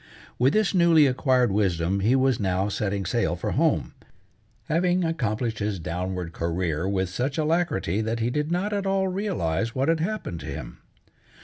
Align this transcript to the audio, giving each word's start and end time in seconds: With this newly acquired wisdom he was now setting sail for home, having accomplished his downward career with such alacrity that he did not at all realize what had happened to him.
With 0.39 0.53
this 0.53 0.73
newly 0.73 1.05
acquired 1.05 1.51
wisdom 1.51 1.99
he 1.99 2.15
was 2.15 2.39
now 2.39 2.69
setting 2.69 3.05
sail 3.05 3.35
for 3.35 3.51
home, 3.51 3.93
having 4.63 5.03
accomplished 5.03 5.59
his 5.59 5.77
downward 5.77 6.33
career 6.33 6.89
with 6.89 7.07
such 7.07 7.37
alacrity 7.37 8.01
that 8.01 8.19
he 8.19 8.31
did 8.31 8.51
not 8.51 8.73
at 8.73 8.87
all 8.87 9.09
realize 9.09 9.75
what 9.75 9.89
had 9.89 9.99
happened 9.99 10.39
to 10.39 10.47
him. 10.47 10.79